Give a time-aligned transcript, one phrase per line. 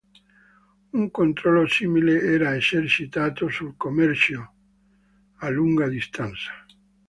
[0.99, 4.53] Un controllo simile era esercitato sul commercio
[5.35, 6.49] a lunga distanza.